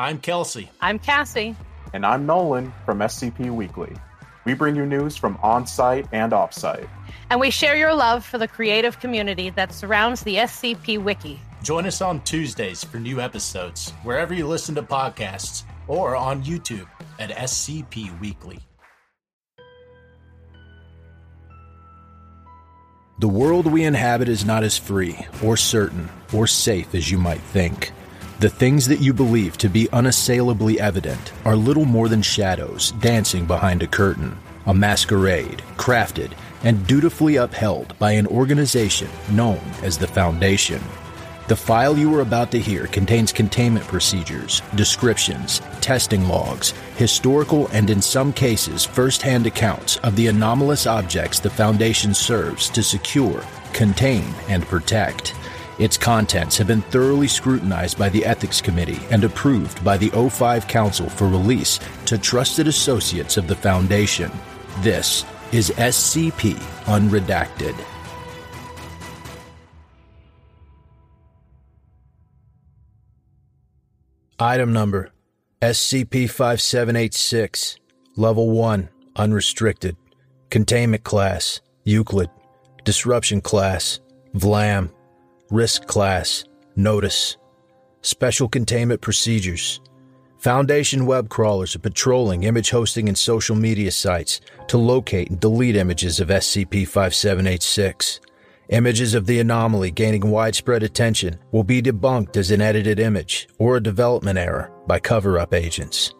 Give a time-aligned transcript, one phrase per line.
[0.00, 0.70] I'm Kelsey.
[0.80, 1.54] I'm Cassie.
[1.92, 3.94] And I'm Nolan from SCP Weekly.
[4.46, 6.88] We bring you news from on site and off site.
[7.28, 11.38] And we share your love for the creative community that surrounds the SCP Wiki.
[11.62, 16.88] Join us on Tuesdays for new episodes, wherever you listen to podcasts, or on YouTube
[17.18, 18.58] at SCP Weekly.
[23.18, 27.42] The world we inhabit is not as free, or certain, or safe as you might
[27.42, 27.92] think.
[28.40, 33.44] The things that you believe to be unassailably evident are little more than shadows dancing
[33.44, 36.32] behind a curtain, a masquerade crafted
[36.62, 40.80] and dutifully upheld by an organization known as the Foundation.
[41.48, 47.90] The file you are about to hear contains containment procedures, descriptions, testing logs, historical and
[47.90, 53.44] in some cases first-hand accounts of the anomalous objects the Foundation serves to secure,
[53.74, 55.34] contain, and protect.
[55.80, 60.68] Its contents have been thoroughly scrutinized by the Ethics Committee and approved by the O5
[60.68, 64.30] Council for release to trusted associates of the Foundation.
[64.80, 67.74] This is SCP Unredacted.
[74.38, 75.10] Item number
[75.62, 77.76] SCP 5786,
[78.16, 79.96] Level 1, Unrestricted.
[80.50, 82.28] Containment Class, Euclid.
[82.84, 84.00] Disruption Class,
[84.34, 84.90] VLAM.
[85.50, 86.44] Risk Class,
[86.76, 87.36] Notice.
[88.02, 89.80] Special Containment Procedures.
[90.38, 95.74] Foundation web crawlers are patrolling image hosting and social media sites to locate and delete
[95.74, 98.20] images of SCP 5786.
[98.68, 103.76] Images of the anomaly gaining widespread attention will be debunked as an edited image or
[103.76, 106.14] a development error by cover up agents.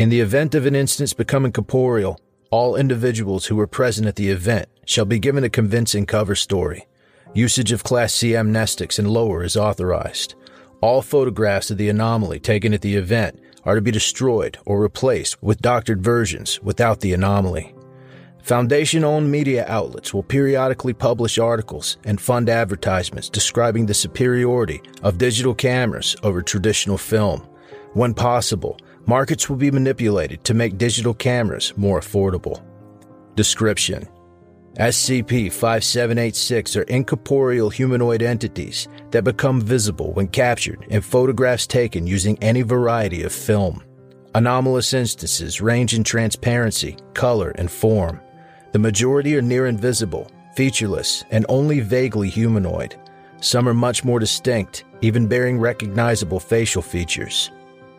[0.00, 4.30] In the event of an instance becoming corporeal, all individuals who were present at the
[4.30, 6.88] event shall be given a convincing cover story.
[7.36, 10.36] Usage of Class C amnestics and lower is authorized.
[10.80, 15.42] All photographs of the anomaly taken at the event are to be destroyed or replaced
[15.42, 17.74] with doctored versions without the anomaly.
[18.44, 25.18] Foundation owned media outlets will periodically publish articles and fund advertisements describing the superiority of
[25.18, 27.40] digital cameras over traditional film.
[27.94, 32.62] When possible, markets will be manipulated to make digital cameras more affordable.
[33.34, 34.06] Description
[34.78, 42.36] SCP 5786 are incorporeal humanoid entities that become visible when captured in photographs taken using
[42.42, 43.84] any variety of film.
[44.34, 48.20] Anomalous instances range in transparency, color, and form.
[48.72, 52.96] The majority are near invisible, featureless, and only vaguely humanoid.
[53.40, 57.52] Some are much more distinct, even bearing recognizable facial features.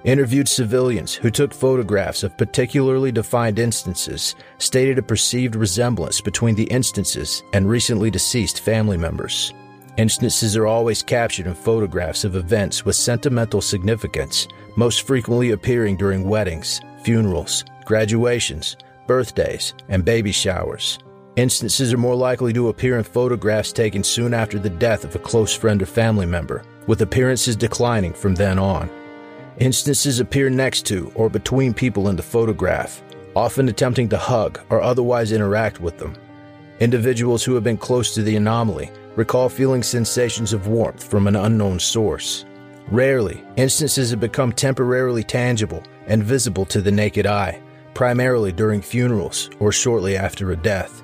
[0.06, 6.66] Interviewed civilians who took photographs of particularly defined instances stated a perceived resemblance between the
[6.66, 9.52] instances and recently deceased family members.
[9.98, 16.30] Instances are always captured in photographs of events with sentimental significance, most frequently appearing during
[16.30, 18.78] weddings, funerals, graduations,
[19.08, 21.00] birthdays, and baby showers.
[21.36, 25.20] Instances are more likely to appear in photographs taken soon after the death of a
[25.20, 28.88] close friend or family member, with appearances declining from then on.
[29.60, 33.02] Instances appear next to or between people in the photograph,
[33.36, 36.14] often attempting to hug or otherwise interact with them.
[36.82, 41.38] Individuals who have been close to the anomaly recall feeling sensations of warmth from an
[41.38, 42.44] unknown source.
[42.90, 47.62] Rarely, instances have become temporarily tangible and visible to the naked eye,
[47.94, 51.02] primarily during funerals or shortly after a death.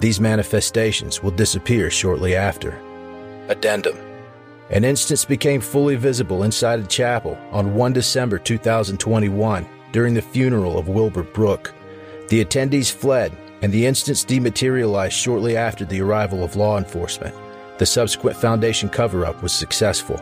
[0.00, 2.78] These manifestations will disappear shortly after.
[3.48, 3.96] Addendum
[4.70, 10.76] An instance became fully visible inside a chapel on 1 December 2021 during the funeral
[10.76, 11.72] of Wilbur Brooke.
[12.28, 17.34] The attendees fled, and the instance dematerialized shortly after the arrival of law enforcement.
[17.78, 20.20] The subsequent Foundation cover up was successful.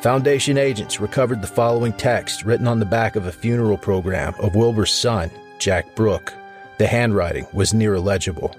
[0.00, 4.56] Foundation agents recovered the following text written on the back of a funeral program of
[4.56, 6.32] Wilbur's son, Jack Brooke.
[6.78, 8.54] The handwriting was near illegible.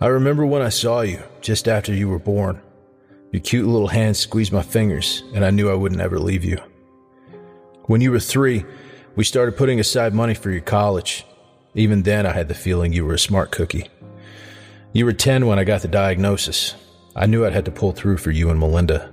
[0.00, 2.60] I remember when I saw you just after you were born.
[3.32, 6.58] Your cute little hands squeezed my fingers, and I knew I wouldn't ever leave you.
[7.84, 8.64] When you were three,
[9.16, 11.26] we started putting aside money for your college.
[11.74, 13.88] Even then, I had the feeling you were a smart cookie.
[14.92, 16.74] You were 10 when I got the diagnosis.
[17.14, 19.12] I knew I'd had to pull through for you and Melinda.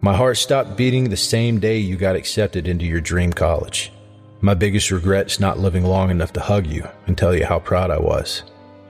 [0.00, 3.92] My heart stopped beating the same day you got accepted into your dream college.
[4.40, 7.60] My biggest regret is not living long enough to hug you and tell you how
[7.60, 8.42] proud I was,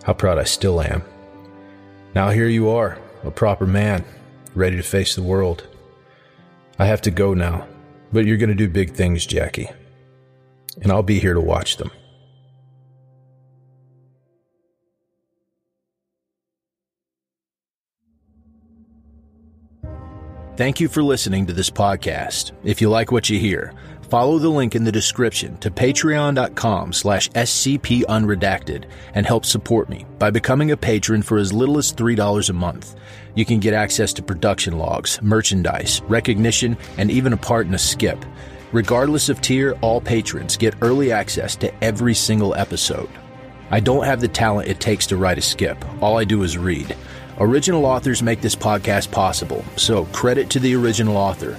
[0.05, 1.03] how proud I still am.
[2.15, 4.05] Now here you are, a proper man,
[4.55, 5.67] ready to face the world.
[6.79, 7.67] I have to go now,
[8.13, 9.71] but you're going to do big things, Jackie.
[10.81, 11.91] And I'll be here to watch them.
[20.57, 22.53] Thank you for listening to this podcast.
[22.63, 23.73] If you like what you hear,
[24.13, 30.31] follow the link in the description to patreon.com slash scpunredacted and help support me by
[30.31, 32.95] becoming a patron for as little as $3 a month.
[33.35, 37.79] You can get access to production logs, merchandise, recognition, and even a part in a
[37.79, 38.23] skip.
[38.71, 43.09] Regardless of tier, all patrons get early access to every single episode.
[43.71, 45.83] I don't have the talent it takes to write a skip.
[46.03, 46.95] All I do is read.
[47.39, 51.59] Original authors make this podcast possible, so credit to the original author.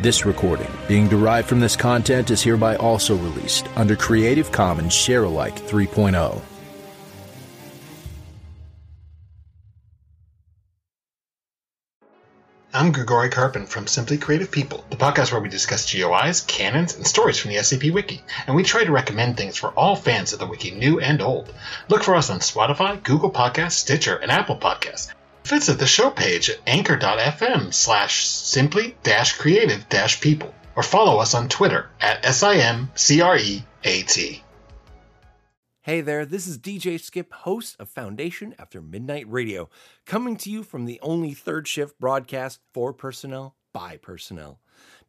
[0.00, 5.58] This recording, being derived from this content, is hereby also released under Creative Commons Sharealike
[5.68, 6.42] 3.0.
[12.76, 17.06] I'm Grigori Karpin from Simply Creative People, the podcast where we discuss GOIs, canons, and
[17.06, 20.40] stories from the SCP Wiki, and we try to recommend things for all fans of
[20.40, 21.54] the Wiki, new and old.
[21.88, 25.13] Look for us on Spotify, Google Podcasts, Stitcher, and Apple Podcasts.
[25.46, 31.34] Visit the show page at anchor.fm slash simply dash creative dash people, or follow us
[31.34, 33.62] on Twitter at SIMCREAT.
[35.82, 39.68] Hey there, this is DJ Skip, host of Foundation After Midnight Radio,
[40.06, 44.60] coming to you from the only third shift broadcast for personnel by personnel.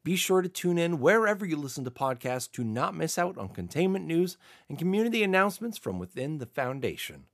[0.03, 3.47] Be sure to tune in wherever you listen to podcasts to not miss out on
[3.47, 4.35] containment news
[4.67, 7.27] and community announcements from within the Foundation.